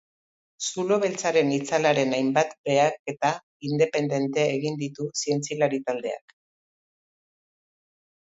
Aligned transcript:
Zulo 0.67 0.95
beltzaren 1.01 1.49
itzalaren 1.57 2.15
hainbat 2.19 2.55
behaketa 2.69 3.31
independente 3.69 4.45
egin 4.55 4.79
ditu 4.79 5.07
zientzialari 5.25 5.81
taldeak. 5.91 6.35